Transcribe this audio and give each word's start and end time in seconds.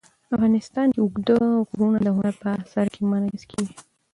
افغانستان 0.35 0.87
کې 0.93 0.99
اوږده 1.01 1.37
غرونه 1.69 1.99
د 2.03 2.07
هنر 2.17 2.33
په 2.41 2.49
اثار 2.61 2.87
کې 2.93 3.01
منعکس 3.11 3.43
کېږي. 3.51 3.75